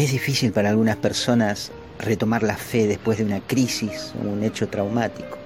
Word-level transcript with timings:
Es 0.00 0.12
difícil 0.12 0.50
para 0.50 0.70
algunas 0.70 0.96
personas 0.96 1.72
retomar 1.98 2.42
la 2.42 2.56
fe 2.56 2.86
después 2.86 3.18
de 3.18 3.24
una 3.24 3.40
crisis 3.40 4.14
o 4.18 4.26
un 4.26 4.42
hecho 4.42 4.66
traumático. 4.66 5.36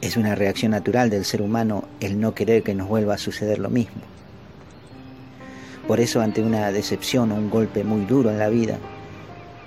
Es 0.00 0.16
una 0.16 0.36
reacción 0.36 0.70
natural 0.70 1.10
del 1.10 1.24
ser 1.24 1.42
humano 1.42 1.88
el 1.98 2.20
no 2.20 2.36
querer 2.36 2.62
que 2.62 2.72
nos 2.72 2.86
vuelva 2.86 3.14
a 3.14 3.18
suceder 3.18 3.58
lo 3.58 3.68
mismo. 3.68 4.00
Por 5.88 5.98
eso 5.98 6.20
ante 6.20 6.40
una 6.40 6.70
decepción 6.70 7.32
o 7.32 7.34
un 7.34 7.50
golpe 7.50 7.82
muy 7.82 8.04
duro 8.04 8.30
en 8.30 8.38
la 8.38 8.48
vida, 8.48 8.78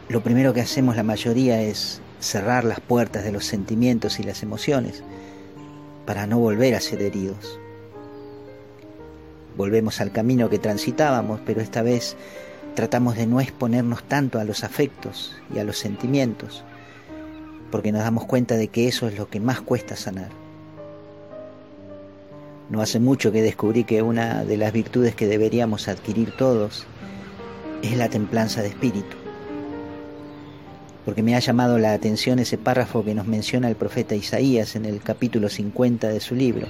lo 0.08 0.24
primero 0.24 0.54
que 0.54 0.62
hacemos 0.62 0.96
la 0.96 1.04
mayoría 1.04 1.62
es 1.62 2.00
cerrar 2.22 2.64
las 2.64 2.80
puertas 2.80 3.26
de 3.26 3.34
los 3.34 3.44
sentimientos 3.44 4.22
y 4.22 4.24
las 4.24 4.42
emociones 4.42 5.04
para 6.06 6.28
no 6.28 6.40
volver 6.40 6.76
a 6.76 6.80
ser 6.80 7.02
heridos. 7.02 7.60
Volvemos 9.58 10.00
al 10.00 10.14
camino 10.14 10.50
que 10.50 10.60
transitábamos, 10.60 11.42
pero 11.46 11.60
esta 11.60 11.82
vez 11.82 12.16
tratamos 12.78 13.16
de 13.16 13.26
no 13.26 13.42
exponernos 13.42 14.04
tanto 14.04 14.38
a 14.38 14.44
los 14.44 14.64
afectos 14.64 15.36
y 15.52 15.58
a 15.58 15.64
los 15.64 15.80
sentimientos, 15.80 16.64
porque 17.72 17.92
nos 17.92 18.04
damos 18.04 18.26
cuenta 18.26 18.56
de 18.56 18.68
que 18.68 18.88
eso 18.88 19.08
es 19.08 19.18
lo 19.18 19.32
que 19.32 19.40
más 19.40 19.62
cuesta 19.62 19.96
sanar. 19.96 20.30
No 22.70 22.80
hace 22.80 23.00
mucho 23.00 23.32
que 23.32 23.42
descubrí 23.42 23.84
que 23.84 24.04
una 24.04 24.44
de 24.44 24.58
las 24.58 24.74
virtudes 24.74 25.16
que 25.16 25.26
deberíamos 25.26 25.88
adquirir 25.88 26.38
todos 26.38 26.86
es 27.82 27.98
la 27.98 28.10
templanza 28.10 28.62
de 28.62 28.68
espíritu, 28.68 29.18
porque 31.04 31.24
me 31.24 31.36
ha 31.36 31.40
llamado 31.40 31.80
la 31.80 31.94
atención 31.94 32.38
ese 32.38 32.60
párrafo 32.60 33.04
que 33.04 33.16
nos 33.16 33.26
menciona 33.26 33.70
el 33.70 33.76
profeta 33.76 34.14
Isaías 34.14 34.76
en 34.76 34.86
el 34.86 35.02
capítulo 35.02 35.50
50 35.50 36.10
de 36.10 36.20
su 36.20 36.36
libro, 36.36 36.68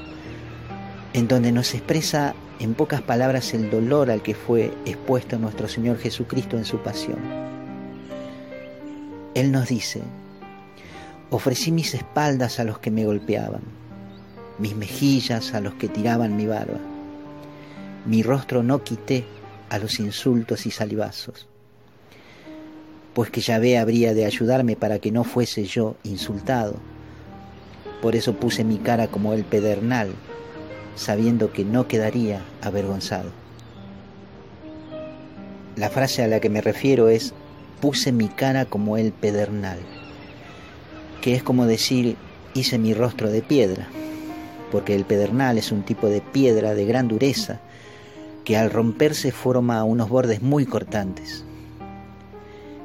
en 1.11 1.27
donde 1.27 1.51
nos 1.51 1.73
expresa 1.73 2.33
en 2.59 2.73
pocas 2.73 3.01
palabras 3.01 3.53
el 3.53 3.69
dolor 3.69 4.09
al 4.09 4.21
que 4.21 4.33
fue 4.33 4.73
expuesto 4.85 5.37
nuestro 5.37 5.67
Señor 5.67 5.97
Jesucristo 5.97 6.57
en 6.57 6.65
su 6.65 6.79
pasión. 6.79 7.19
Él 9.35 9.51
nos 9.51 9.69
dice, 9.69 10.01
ofrecí 11.29 11.71
mis 11.71 11.93
espaldas 11.93 12.59
a 12.59 12.63
los 12.63 12.79
que 12.79 12.89
me 12.89 13.05
golpeaban, 13.05 13.61
mis 14.57 14.75
mejillas 14.75 15.53
a 15.53 15.61
los 15.61 15.75
que 15.75 15.87
tiraban 15.87 16.35
mi 16.35 16.47
barba, 16.47 16.79
mi 18.05 18.23
rostro 18.23 18.63
no 18.63 18.83
quité 18.83 19.25
a 19.69 19.77
los 19.77 19.99
insultos 19.99 20.65
y 20.65 20.71
salivazos, 20.71 21.47
pues 23.13 23.29
que 23.29 23.41
Yahvé 23.41 23.77
habría 23.77 24.13
de 24.13 24.25
ayudarme 24.25 24.75
para 24.75 24.99
que 24.99 25.11
no 25.11 25.23
fuese 25.23 25.65
yo 25.65 25.95
insultado. 26.03 26.75
Por 28.01 28.15
eso 28.15 28.33
puse 28.33 28.63
mi 28.63 28.77
cara 28.77 29.07
como 29.07 29.33
el 29.33 29.43
pedernal 29.43 30.11
sabiendo 30.97 31.53
que 31.53 31.63
no 31.63 31.87
quedaría 31.87 32.41
avergonzado. 32.61 33.29
La 35.77 35.89
frase 35.89 36.23
a 36.23 36.27
la 36.27 36.39
que 36.39 36.49
me 36.49 36.59
refiero 36.59 37.07
es 37.07 37.33
puse 37.79 38.11
mi 38.11 38.27
cara 38.27 38.65
como 38.65 38.97
el 38.97 39.13
pedernal, 39.13 39.77
que 41.21 41.35
es 41.35 41.43
como 41.43 41.65
decir 41.65 42.17
hice 42.55 42.79
mi 42.79 42.93
rostro 42.93 43.29
de 43.29 43.43
piedra, 43.43 43.87
porque 44.71 44.95
el 44.95 45.05
pedernal 45.05 45.57
es 45.57 45.71
un 45.71 45.83
tipo 45.83 46.07
de 46.07 46.21
piedra 46.21 46.73
de 46.73 46.85
gran 46.85 47.07
dureza 47.07 47.61
que 48.43 48.57
al 48.57 48.71
romperse 48.71 49.31
forma 49.31 49.83
unos 49.83 50.09
bordes 50.09 50.41
muy 50.41 50.65
cortantes. 50.65 51.45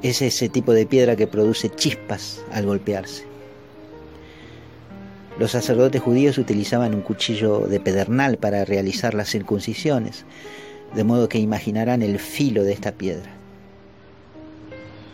Es 0.03 0.21
ese 0.21 0.49
tipo 0.49 0.73
de 0.73 0.85
piedra 0.85 1.15
que 1.15 1.27
produce 1.27 1.69
chispas 1.69 2.43
al 2.51 2.65
golpearse. 2.65 3.32
Los 5.43 5.51
sacerdotes 5.51 6.01
judíos 6.01 6.37
utilizaban 6.37 6.95
un 6.95 7.01
cuchillo 7.01 7.67
de 7.67 7.81
pedernal 7.81 8.37
para 8.37 8.63
realizar 8.63 9.13
las 9.13 9.27
circuncisiones, 9.29 10.23
de 10.95 11.03
modo 11.03 11.27
que 11.27 11.37
imaginarán 11.37 12.01
el 12.01 12.17
filo 12.17 12.63
de 12.63 12.71
esta 12.71 12.93
piedra. 12.93 13.29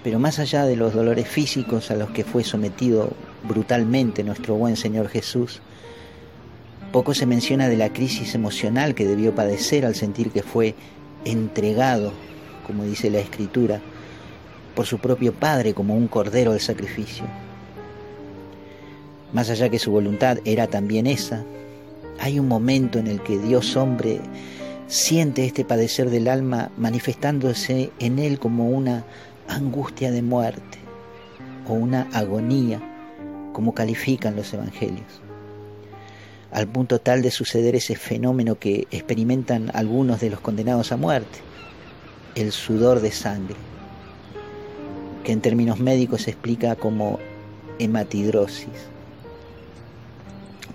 Pero 0.04 0.20
más 0.20 0.38
allá 0.38 0.66
de 0.66 0.76
los 0.76 0.94
dolores 0.94 1.28
físicos 1.28 1.90
a 1.90 1.96
los 1.96 2.12
que 2.12 2.24
fue 2.24 2.44
sometido 2.44 3.12
brutalmente 3.48 4.24
nuestro 4.24 4.54
buen 4.54 4.78
Señor 4.78 5.08
Jesús, 5.08 5.62
poco 6.92 7.16
se 7.16 7.26
menciona 7.26 7.68
de 7.68 7.78
la 7.78 7.92
crisis 7.92 8.36
emocional 8.36 8.94
que 8.94 9.08
debió 9.08 9.34
padecer 9.34 9.84
al 9.84 9.96
sentir 9.96 10.30
que 10.30 10.44
fue 10.44 10.76
entregado, 11.26 12.14
como 12.68 12.84
dice 12.84 13.10
la 13.10 13.18
Escritura, 13.18 13.82
por 14.76 14.86
su 14.86 15.00
propio 15.00 15.34
Padre 15.34 15.74
como 15.74 15.96
un 15.96 16.08
cordero 16.08 16.52
al 16.52 16.60
sacrificio. 16.60 17.26
Más 19.34 19.50
allá 19.50 19.70
que 19.70 19.80
su 19.80 19.92
voluntad 19.92 20.40
era 20.44 20.68
también 20.68 21.06
esa, 21.06 21.44
hay 22.20 22.40
un 22.40 22.48
momento 22.48 23.00
en 23.00 23.08
el 23.08 23.22
que 23.22 23.38
Dios 23.38 23.76
hombre 23.78 24.20
siente 24.88 25.46
este 25.46 25.64
padecer 25.64 26.10
del 26.10 26.28
alma 26.28 26.72
manifestándose 26.78 27.92
en 28.00 28.18
él 28.18 28.40
como 28.40 28.70
una 28.70 29.06
angustia 29.48 30.12
de 30.12 30.24
muerte 30.24 30.80
o 31.68 31.74
una 31.74 32.08
agonía, 32.12 32.82
como 33.54 33.74
califican 33.74 34.36
los 34.36 34.52
evangelios, 34.54 35.22
al 36.52 36.68
punto 36.68 37.00
tal 37.00 37.22
de 37.22 37.30
suceder 37.30 37.76
ese 37.76 37.96
fenómeno 37.96 38.58
que 38.58 38.88
experimentan 38.90 39.70
algunos 39.74 40.20
de 40.20 40.32
los 40.32 40.40
condenados 40.40 40.92
a 40.92 40.98
muerte, 40.98 41.40
el 42.34 42.52
sudor 42.52 43.00
de 43.00 43.12
sangre, 43.12 43.56
que 45.24 45.32
en 45.32 45.42
términos 45.42 45.80
médicos 45.80 46.24
se 46.24 46.32
explica 46.32 46.76
como 46.76 47.20
hematidrosis. 47.78 48.90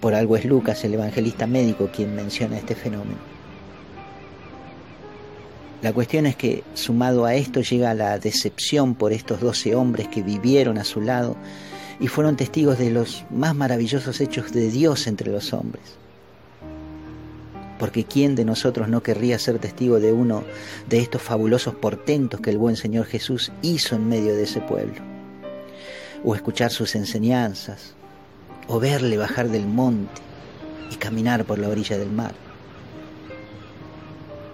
Por 0.04 0.15
algo 0.15 0.37
es 0.37 0.44
Lucas, 0.44 0.84
el 0.84 0.92
evangelista 0.92 1.47
médico, 1.47 1.88
quien 1.91 2.15
menciona 2.15 2.59
este 2.59 2.75
fenómeno. 2.75 3.16
La 5.81 5.94
cuestión 5.94 6.26
es 6.26 6.37
que, 6.37 6.62
sumado 6.75 7.25
a 7.25 7.34
esto, 7.34 7.62
llega 7.62 7.94
la 7.94 8.19
decepción 8.19 8.97
por 8.97 9.14
estos 9.14 9.41
doce 9.41 9.75
hombres 9.75 10.09
que 10.09 10.22
vivieron 10.22 10.76
a 10.76 10.84
su 10.84 11.00
lado 11.00 11.37
y 12.00 12.09
fueron 12.09 12.37
testigos 12.37 12.78
de 12.78 12.91
los 12.91 13.25
más 13.31 13.54
maravillosos 13.54 14.20
hechos 14.20 14.53
de 14.53 14.70
Dios 14.70 15.06
entre 15.06 15.32
los 15.32 15.54
hombres. 15.54 15.97
Porque 17.78 18.04
¿quién 18.04 18.34
de 18.34 18.44
nosotros 18.44 18.91
no 18.91 19.03
querría 19.03 19.38
ser 19.38 19.59
testigo 19.59 20.00
de 20.00 20.12
uno 20.12 20.44
de 20.87 20.98
estos 20.98 21.22
fabulosos 21.22 21.76
portentos 21.76 22.43
que 22.43 22.50
el 22.50 22.59
buen 22.59 22.76
Señor 22.76 23.06
Jesús 23.06 23.53
hizo 23.62 23.97
en 23.97 24.06
medio 24.06 24.37
de 24.37 24.43
ese 24.43 24.60
pueblo? 24.60 25.00
O 26.22 26.34
escuchar 26.34 26.70
sus 26.72 26.94
enseñanzas, 26.94 27.94
o 28.69 28.80
verle 28.80 29.16
bajar 29.16 29.48
del 29.48 29.66
monte 29.66 30.22
y 30.91 30.97
caminar 30.97 31.44
por 31.44 31.58
la 31.58 31.69
orilla 31.69 31.98
del 31.98 32.10
mar. 32.10 32.34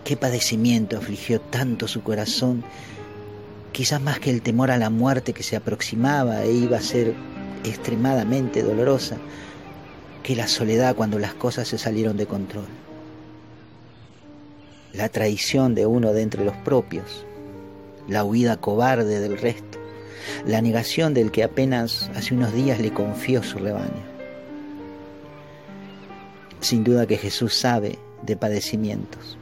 Qué 0.04 0.16
padecimiento 0.16 0.96
afligió 0.96 1.40
tanto 1.40 1.86
su 1.86 2.02
corazón, 2.02 2.64
quizás 3.72 4.00
más 4.00 4.18
que 4.18 4.30
el 4.30 4.42
temor 4.42 4.70
a 4.70 4.78
la 4.78 4.90
muerte 4.90 5.32
que 5.32 5.42
se 5.42 5.56
aproximaba 5.56 6.42
e 6.42 6.52
iba 6.52 6.78
a 6.78 6.82
ser 6.82 7.14
extremadamente 7.64 8.62
dolorosa, 8.62 9.18
que 10.22 10.36
la 10.36 10.48
soledad 10.48 10.96
cuando 10.96 11.18
las 11.18 11.34
cosas 11.34 11.68
se 11.68 11.78
salieron 11.78 12.16
de 12.16 12.26
control. 12.26 12.66
La 14.92 15.08
traición 15.08 15.74
de 15.74 15.86
uno 15.86 16.12
de 16.12 16.22
entre 16.22 16.44
los 16.44 16.56
propios, 16.56 17.24
la 18.08 18.24
huida 18.24 18.56
cobarde 18.56 19.20
del 19.20 19.38
resto, 19.38 19.79
la 20.46 20.60
negación 20.60 21.14
del 21.14 21.30
que 21.30 21.42
apenas 21.42 22.10
hace 22.14 22.34
unos 22.34 22.52
días 22.52 22.80
le 22.80 22.92
confió 22.92 23.42
su 23.42 23.58
rebaño. 23.58 24.10
Sin 26.60 26.84
duda 26.84 27.06
que 27.06 27.16
Jesús 27.16 27.54
sabe 27.54 27.98
de 28.22 28.36
padecimientos. 28.36 29.38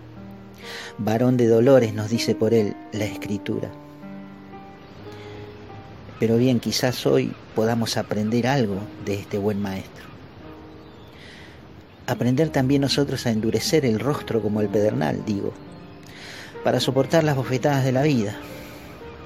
Varón 0.99 1.37
de 1.37 1.47
dolores 1.47 1.95
nos 1.95 2.11
dice 2.11 2.35
por 2.35 2.55
él 2.55 2.77
la 2.93 3.05
escritura. 3.05 3.71
Pero 6.19 6.37
bien, 6.37 6.59
quizás 6.59 7.07
hoy 7.07 7.33
podamos 7.55 7.97
aprender 7.97 8.47
algo 8.47 8.81
de 9.05 9.15
este 9.15 9.39
buen 9.39 9.61
maestro. 9.63 10.07
Aprender 12.07 12.51
también 12.51 12.83
nosotros 12.83 13.27
a 13.27 13.31
endurecer 13.31 13.85
el 13.85 14.01
rostro 14.01 14.43
como 14.43 14.61
el 14.61 14.69
pedernal, 14.69 15.23
digo, 15.25 15.53
para 16.65 16.81
soportar 16.81 17.23
las 17.23 17.37
bofetadas 17.37 17.85
de 17.85 17.93
la 17.93 18.03
vida, 18.03 18.37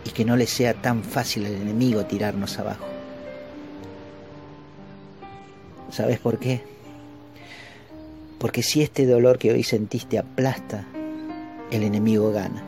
y 0.04 0.10
que 0.10 0.24
no 0.24 0.36
le 0.36 0.46
sea 0.46 0.74
tan 0.74 1.02
fácil 1.02 1.46
al 1.46 1.54
enemigo 1.54 2.04
tirarnos 2.04 2.58
abajo. 2.58 2.86
¿Sabes 5.90 6.18
por 6.18 6.38
qué? 6.38 6.62
Porque 8.38 8.62
si 8.62 8.82
este 8.82 9.06
dolor 9.06 9.38
que 9.38 9.52
hoy 9.52 9.62
sentiste 9.62 10.18
aplasta, 10.18 10.84
el 11.70 11.82
enemigo 11.82 12.32
gana. 12.32 12.62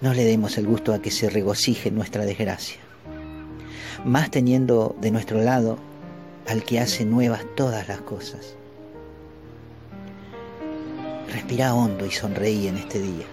No 0.00 0.14
le 0.14 0.24
demos 0.24 0.56
el 0.56 0.66
gusto 0.66 0.94
a 0.94 1.02
que 1.02 1.10
se 1.10 1.28
regocije 1.28 1.90
nuestra 1.90 2.24
desgracia, 2.24 2.78
más 4.04 4.30
teniendo 4.30 4.96
de 5.00 5.10
nuestro 5.10 5.42
lado 5.42 5.78
al 6.48 6.64
que 6.64 6.80
hace 6.80 7.04
nuevas 7.04 7.42
todas 7.54 7.86
las 7.86 8.00
cosas. 8.00 8.54
Respira 11.30 11.74
hondo 11.74 12.06
y 12.06 12.10
sonreí 12.10 12.66
en 12.66 12.78
este 12.78 13.00
día. 13.00 13.26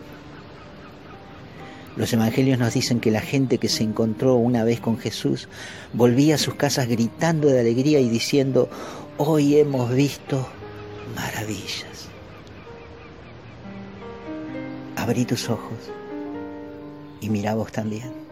Los 1.98 2.14
evangelios 2.14 2.60
nos 2.60 2.76
dicen 2.76 3.00
que 3.00 3.10
la 3.10 3.22
gente 3.22 3.58
que 3.58 3.70
se 3.70 3.84
encontró 3.84 4.36
una 4.36 4.64
vez 4.64 4.80
con 4.80 5.00
Jesús 5.00 5.50
volvía 5.94 6.36
a 6.36 6.38
sus 6.38 6.54
casas 6.54 6.88
gritando 6.88 7.48
de 7.48 7.60
alegría 7.60 8.00
y 8.00 8.08
diciendo, 8.08 8.70
hoy 9.18 9.58
hemos 9.58 9.92
visto 9.92 10.48
maravillas. 11.16 12.08
Abrí 14.96 15.26
tus 15.26 15.50
ojos 15.50 15.92
y 17.20 17.30
mira 17.30 17.56
vos 17.56 17.72
también. 17.72 18.27